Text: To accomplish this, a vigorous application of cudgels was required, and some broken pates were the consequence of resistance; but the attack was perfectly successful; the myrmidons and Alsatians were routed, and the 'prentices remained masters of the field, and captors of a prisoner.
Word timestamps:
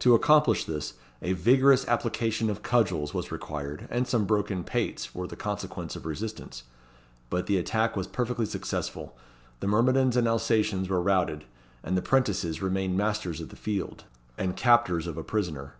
To 0.00 0.16
accomplish 0.16 0.64
this, 0.64 0.94
a 1.22 1.32
vigorous 1.32 1.86
application 1.86 2.50
of 2.50 2.60
cudgels 2.64 3.14
was 3.14 3.30
required, 3.30 3.86
and 3.88 4.04
some 4.04 4.24
broken 4.24 4.64
pates 4.64 5.14
were 5.14 5.28
the 5.28 5.36
consequence 5.36 5.94
of 5.94 6.04
resistance; 6.06 6.64
but 7.28 7.46
the 7.46 7.56
attack 7.56 7.96
was 7.96 8.08
perfectly 8.08 8.46
successful; 8.46 9.16
the 9.60 9.68
myrmidons 9.68 10.16
and 10.16 10.26
Alsatians 10.26 10.88
were 10.88 11.00
routed, 11.00 11.44
and 11.84 11.96
the 11.96 12.02
'prentices 12.02 12.60
remained 12.60 12.96
masters 12.96 13.40
of 13.40 13.50
the 13.50 13.54
field, 13.54 14.02
and 14.36 14.56
captors 14.56 15.06
of 15.06 15.16
a 15.16 15.22
prisoner. 15.22 15.74